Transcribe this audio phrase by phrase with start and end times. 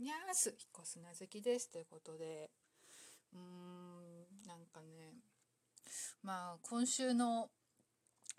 [0.00, 1.68] にゃーす、引っ越すなずきです。
[1.68, 2.48] ということで、
[3.34, 5.12] うーん、なんかね、
[6.22, 7.50] まあ、今週の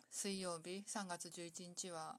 [0.09, 2.17] 水曜日、3月11日は、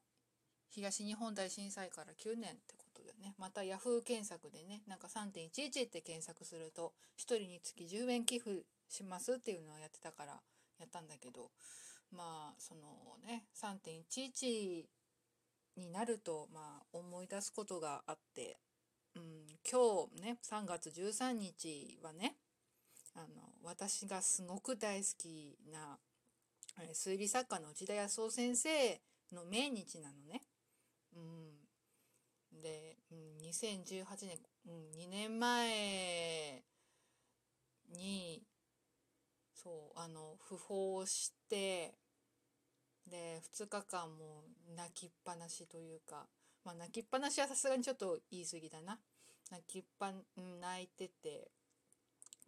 [0.70, 10.40] 東日本大震災から9年ってことでね、また Yahoo 検索でね、なんか3.11って検索すると、1人につき10円寄付しますっていうのをやってたから、
[10.78, 11.50] やったんだけど、
[12.12, 14.84] まあ、そのね、3.11
[15.78, 18.56] になると、まあ、思い出すことがあって、
[19.16, 19.22] うん、
[19.70, 22.36] 今日ね3月13日はね
[23.14, 23.26] あの
[23.62, 25.98] 私がすごく大好きな
[26.94, 29.00] 推理作家の内田康夫先生
[29.32, 30.42] の命日なのね。
[31.14, 31.20] う
[32.58, 36.62] ん、で、うん、2018年、うん、2年前
[37.94, 38.42] に
[39.54, 41.94] そうあの訃報をして
[43.06, 44.44] で2日間も
[44.74, 46.26] 泣きっぱなしというか
[46.64, 48.98] まあ、泣きっぱなしはさすがにちょっと言い過ぎだな
[49.52, 51.52] 泣きっぱ泣いてて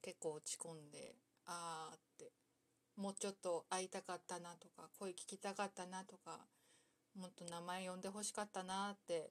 [0.02, 1.14] 結構落ち込んで
[1.46, 2.32] あーって。
[2.96, 6.38] もうちょっと会いたかったなとか声聞きたかったなとか
[7.18, 9.30] もっと名前呼んでほしかったなって、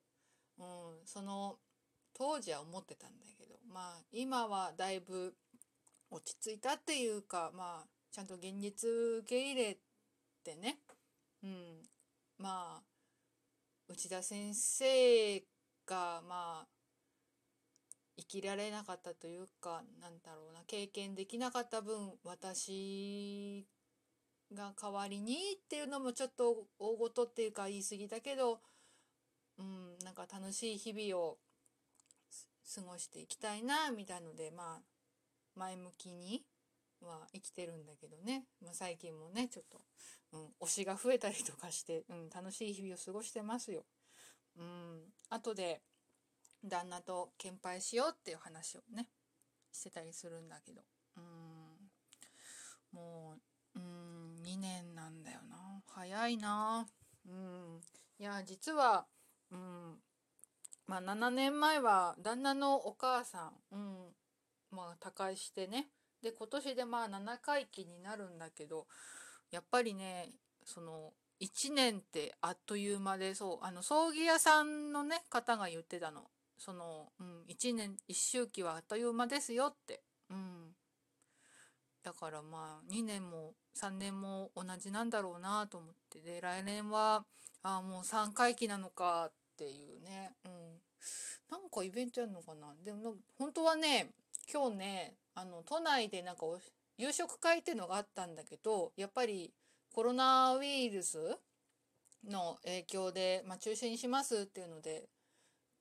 [0.59, 0.65] うん、
[1.05, 1.55] その
[2.13, 5.33] 当時は思ってたんだけどまあ今はだいぶ
[6.11, 9.77] 落ち着いたっていうかまあちゃんと現実受け入れ
[10.43, 10.79] てね、
[11.43, 11.51] うん、
[12.37, 12.83] まあ
[13.87, 15.39] 内田先生
[15.85, 16.67] がまあ
[18.17, 23.65] 生きられなかったというかなんだろうな経験できなかった分私
[24.53, 28.59] が代わりにっていうのもちょっと大ごとっていうか言い過ぎだけど、
[29.57, 31.37] うん、なんか楽しい日々を
[32.75, 34.81] 過ごしていきたいなみたいのでまあ
[35.55, 36.43] 前向きに
[37.01, 39.81] は生きてるんだけどね、まあ、最近もねちょっと、
[40.33, 43.83] うん、推しが増えたりとかして、うん、楽しい日々を過ごしてますよ。
[44.57, 45.81] うん、後で
[46.65, 49.07] 旦那と献杯しようっていう話をね
[49.71, 50.81] してたりするんだけど。
[51.17, 51.91] うん。
[52.93, 53.35] も
[53.75, 55.81] ううん2年なんだよな。
[55.87, 56.87] 早いな。
[57.27, 57.81] うん。
[58.19, 59.05] いや実は
[59.51, 59.97] うん。
[60.87, 64.15] まあ7年前は旦那のお母さんうん。
[64.71, 65.87] まあ他界してね。
[66.21, 68.87] で今年でまあ7回忌になるんだけど
[69.51, 70.31] やっぱりね
[70.65, 76.21] その1年ってあっという間でそうあの葬儀屋さんのね方が言ってたの。
[76.63, 80.69] その、うん、1年1周期はあっという間ですよって、うん、
[82.03, 86.21] だからまあ2年も3年も同じなんだろうなと思って。
[86.21, 87.25] で来年は
[87.63, 90.51] あもう3回忌なのかっていうね、うん、
[91.51, 92.73] なんかイベントやるのかな。
[92.85, 94.11] でも本当はね
[94.51, 96.45] 今日ねあの都内でなんか
[96.97, 99.51] 夕食会っていうのがあったんだけどやっぱり
[99.91, 101.17] コロナウイルス
[102.23, 105.09] の影響で、まあ、中止にしますっていうので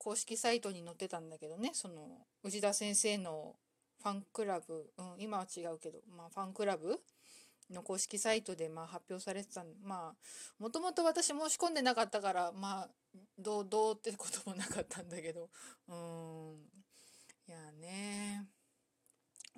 [0.02, 3.54] 公式サイトに載ってたんだけどねその内田先生の
[4.02, 6.98] ファンクラブ、うん、今は違うけど、まあ、ファンクラブ
[7.70, 10.14] の公式サイトでまあ発表されてたまあ
[10.58, 12.88] もともと私申し込んでなかったからまあ
[13.38, 15.48] どうどうってこともなかったんだけど。
[15.88, 16.56] うん。
[17.48, 18.46] いやね。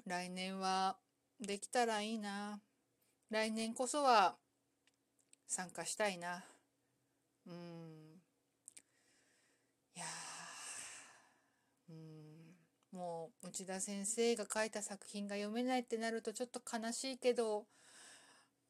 [0.07, 0.97] 来年は
[1.41, 2.61] できたらいいな。
[3.31, 4.37] 来年こそは
[5.47, 6.45] 参加したいな。
[7.47, 7.55] うん
[9.97, 10.07] いや
[11.91, 12.57] うん
[12.95, 17.67] もう内田先生が書いた作品が読めないってなるとちょっと悲しいけど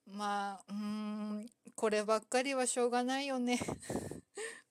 [0.07, 3.59] まあうんこればっかりはしょうがないよね。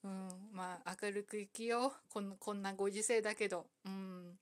[0.03, 1.91] うん、まあ明るく生きよう。
[2.09, 3.67] こんこんなご時世だけど。
[3.85, 4.39] うん。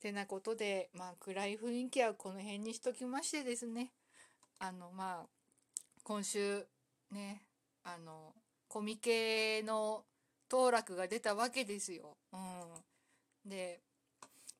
[0.00, 3.92] てなことで、まあ、暗い雰囲気はこの辺にしときましてですね、
[4.58, 5.26] あの、まあ、
[6.02, 6.66] 今週、
[7.10, 7.42] ね、
[7.84, 8.34] あの、
[8.66, 10.04] コミケの
[10.48, 12.16] 当落が出たわけですよ。
[12.32, 13.50] うん。
[13.50, 13.80] で、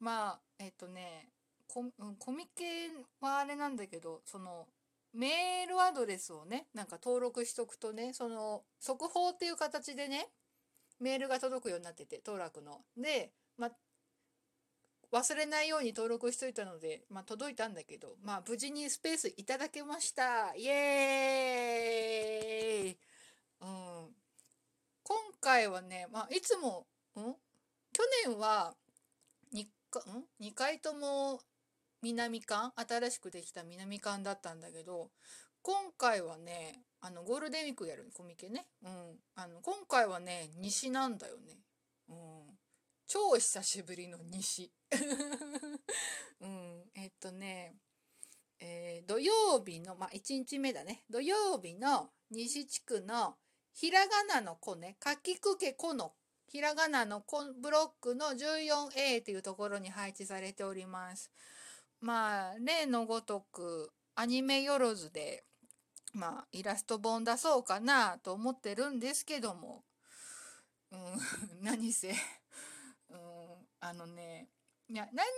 [0.00, 1.28] まあ、えっとね、
[1.68, 1.84] コ
[2.18, 2.88] コミケ
[3.20, 4.66] はあれなんだけど、その、
[5.12, 10.26] メールアドレスをね、なんか登録しとくとね、その、速報っていう形でね、
[11.00, 12.80] メールが届くようになってて、当落の。
[12.96, 13.70] で、ま、
[15.12, 20.54] 忘れないように登録しといたので、ま、届いたんだけど、まあ、無事にスペースいただけました。
[20.56, 22.98] イエーイ
[23.62, 23.68] うん。
[25.04, 26.86] 今回はね、ま、いつも、
[27.16, 27.20] ん？
[27.92, 28.74] 去年は、
[29.98, 31.41] ん ?2 回とも
[32.03, 32.72] 南館？
[32.77, 35.10] 新しくできた南館だったんだけど、
[35.63, 38.66] 今回はね、あの、ゴールデンウィークやるコミケね。
[38.83, 39.19] うん。
[39.34, 41.59] あの、今回はね、西なんだよね。
[42.09, 42.16] うん。
[43.07, 44.72] 超久しぶりの西。
[46.41, 47.77] うん、えっとね、
[48.60, 51.04] えー、土曜日の、まあ、1日目だね。
[51.10, 53.37] 土曜日の西地区の
[53.72, 56.15] ひらがなの子ね、かきくけこの
[56.50, 57.22] ひらがなの
[57.62, 61.30] ブロックの 14A っていうところに配置されております。
[62.00, 65.44] まあ例のごとくアニメよろずで
[66.12, 69.84] まあイラスト本出そうかなと思ってるんですけども、
[70.91, 71.18] うん、
[71.62, 74.48] 何せ、うん、あのね
[74.88, 75.28] いや何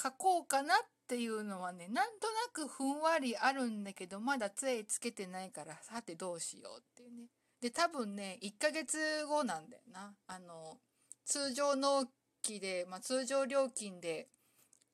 [0.00, 0.78] 書こうかなっ
[1.08, 7.26] ていうのはねなんとなくふんわりあるんだけどまだ杖つけてないからさてどうしようっていうね。
[7.60, 10.14] で多分ね1ヶ月後なんだよな。
[10.26, 10.78] あの
[11.24, 12.06] 通常納
[12.42, 14.28] 期で、まあ、通常料金で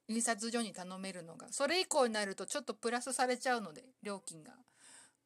[0.08, 4.52] 印刷所に頼めるのがそれ以降になるとちょっとプラスされちゃうので料金が、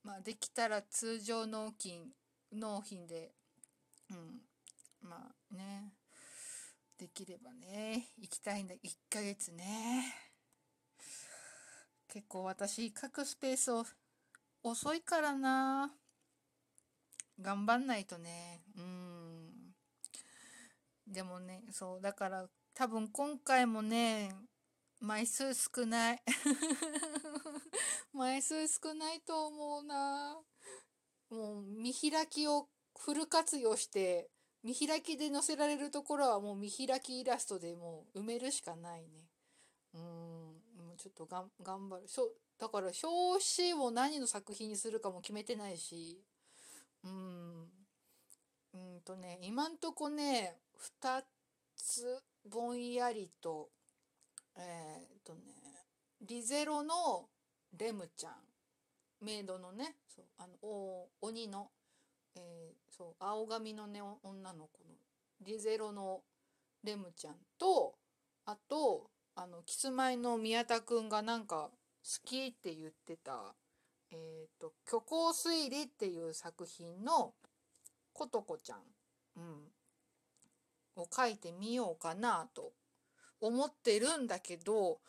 [0.04, 2.04] まあ、できたら通常納金
[2.52, 3.32] 納品で
[4.10, 4.40] うん
[5.08, 5.94] まあね
[6.98, 8.74] できればね行きたいんだ。
[8.74, 8.78] 1
[9.08, 10.14] ヶ月ね。
[12.12, 13.84] 結構私書くスペースを
[14.62, 15.90] 遅いからな。
[17.40, 18.62] 頑張んないとね。
[18.76, 19.50] うん。
[21.06, 24.32] でもねそうだから多分今回もね
[25.00, 26.22] 枚数少ない。
[28.12, 30.40] 枚数少ないと思うな。
[31.30, 34.28] もう見開きをフル活用して
[34.62, 39.30] 見開きで載せられるところはもう見開きイラストでもう埋めるしかないね。
[39.94, 40.02] うん。
[40.76, 42.06] もうちょっとがん頑張る。
[42.58, 46.22] だから表紙を何の作品にするかも決めてないし。
[47.04, 47.68] うん。
[48.72, 50.56] うんとね今んとこね
[51.02, 51.22] 2
[51.76, 53.68] つぼんやりと
[54.56, 55.40] えー、っとね
[56.20, 57.28] リゼロの
[57.76, 58.32] レムちゃん。
[59.20, 61.68] メイドのねそうあのお鬼の、
[62.36, 64.94] えー、そう青髪のね女の子の
[65.42, 66.20] リゼロの
[66.82, 67.94] レムちゃんと
[68.46, 71.70] あとあのキスマイの宮田くんがなんか
[72.02, 73.54] 好きって言ってた
[74.10, 77.34] えっ、ー、と「虚構推理」っていう作品の
[78.12, 78.82] ことこちゃん、
[79.36, 79.72] うん、
[80.96, 82.72] を書いてみようかなと
[83.40, 85.00] 思ってるんだけど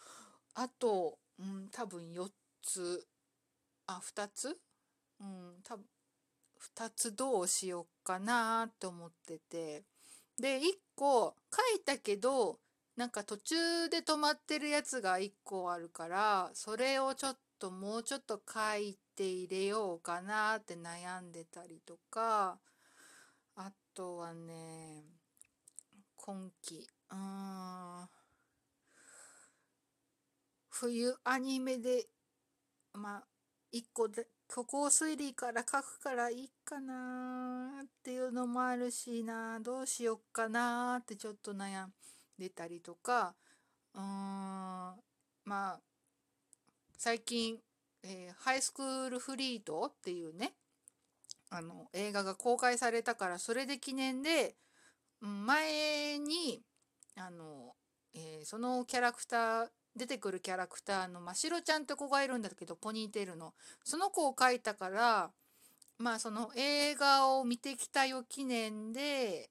[0.53, 2.31] あと、うん、多分4
[2.61, 3.07] つ
[3.87, 4.59] あ2つ？
[5.19, 5.85] うん多分
[6.75, 9.83] 2つどうしようかなって思ってて。
[10.39, 10.63] で1
[10.95, 12.59] 個書いたけど
[12.97, 22.57] なんか途中で止まってるやつが1個あるからそれをちょっともうちょっと書いて入れようかなって悩んでたりとか
[23.55, 25.03] あとはね
[26.15, 28.09] 今期うん
[30.69, 32.07] 冬アニメで
[32.93, 33.23] まあ
[33.71, 41.93] 一個で虚構推理から書くからいいかなっていうのもあるしなどうしよっかなってちょっと悩ん
[42.39, 43.35] でたりとか
[43.93, 44.95] うーんま
[45.45, 45.79] あ
[47.03, 47.57] 最近、
[48.03, 50.53] えー、ハイスクールフリートっていうね
[51.49, 54.53] あの映画が公開されたからそれで記念で
[55.19, 56.61] 前に
[57.17, 57.73] あの、
[58.13, 65.31] えー、そのキャラクター出てくるキャラクターのましろちゃんって子がいるんだけどポニーテールのその子を描いたから
[65.97, 69.49] まあその映画を見てきたよ記念で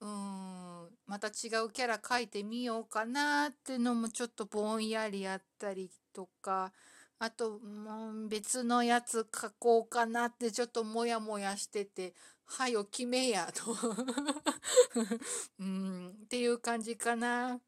[0.00, 6.72] うーんまた違うキャラ描いてみようかなっていうのもちょっとぼんやりあったりとか
[7.18, 12.14] あともう別のやつ描こうかなってちょっとモヤモヤしてて
[12.46, 13.76] 「はよ決めや」と
[15.60, 17.60] うんっていう感じかな。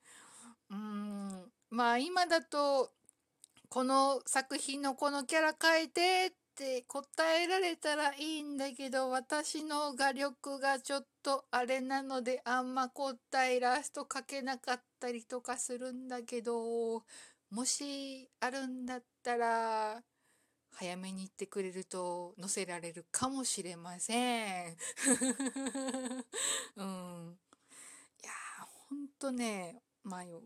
[0.70, 2.92] うんまあ今だと
[3.68, 17.02] この作品のこのキャラ描いてって答えられたらいいんだけど私の画力がちょっとあれなのであんま凝ったイラスト描けなかったりとかするんだけど
[17.52, 20.02] もしあるんだったら
[20.70, 24.76] 早めに言ってくれると載せられるかもしれません。
[26.76, 27.38] うん。
[28.22, 28.32] いや
[28.88, 30.40] ほんとね、迷う。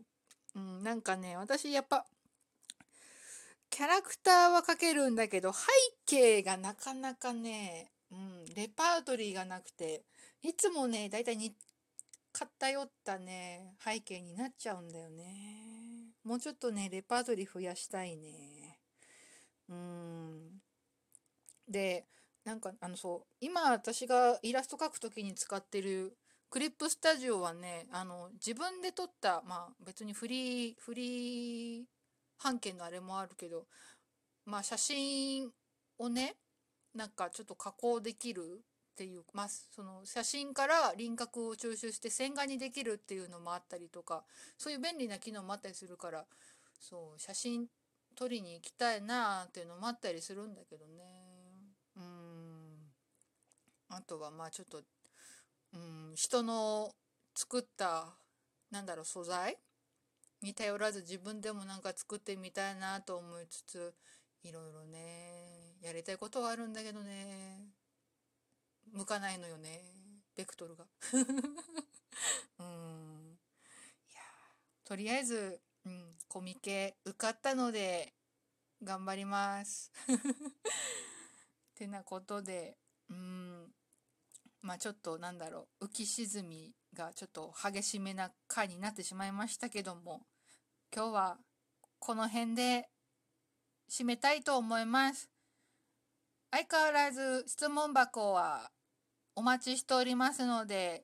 [0.55, 2.05] うん、なんかね、私やっぱ、
[3.69, 5.67] キャラクターは描けるんだけど、背
[6.05, 10.03] 景がなかなかね、うん、レパートリーがなくて、
[10.41, 11.55] いつもね、だいたいに
[12.33, 15.96] 偏ったね、背景になっちゃうんだよね。
[16.27, 18.79] もうちょっとね、レパートリー増やしたいね。
[19.69, 20.61] うん。
[21.69, 22.05] で、
[22.43, 26.17] なんかあのそう、今私がイラスト描く時に使ってる
[26.49, 31.85] クリップスタジオはねあの自分で撮ったまあ別にフリーフリー
[32.37, 33.65] 半径のあれもあるけど
[34.45, 35.51] まあ写真
[35.99, 36.35] をね
[36.95, 38.61] なんかちょっと加工できる
[38.97, 44.23] っていうまあその写真から輪郭を抽出して線画にできるっていうのもあったりとか
[44.57, 46.25] そういう便利な機能もあったりするから
[46.79, 47.67] そう写真
[48.15, 51.03] 撮りに行きたいなっていうのもあったりするんだけどね。
[51.95, 52.03] うん。
[53.89, 54.81] あとはまあちょっと
[55.73, 56.91] うん、人の
[57.35, 58.05] 作った
[58.71, 59.57] なんだろう素材
[60.41, 63.93] に頼らず自分でもなんか作ってみたいなと思いつつ
[64.43, 67.76] いろいろねやりたいことはあるんだけどね。
[68.97, 69.83] 向かないのよね。
[70.35, 70.85] ベクトルが。
[72.59, 73.39] うん。
[74.09, 74.21] いや
[74.83, 78.15] とりあえず、うん、コミケ受かったので
[78.81, 79.91] 頑張ります。
[80.09, 83.71] ってなことでうん。
[84.61, 85.85] まあちょっとなんだろう。
[85.85, 90.25] 浮き沈みがちょっと激しめな回になってしまいましたけども
[90.91, 91.37] 今日は
[91.99, 92.89] この辺で
[93.91, 95.29] 締めたいと思います。
[96.49, 98.71] 相変わらず質問箱は
[99.37, 101.03] お待ちしておりますので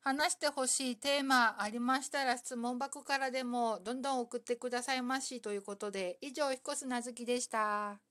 [0.00, 8.09] 話してほしいテーマありましたら質問箱からでもどんどん送ってくださいましということで以上彦砂月でした。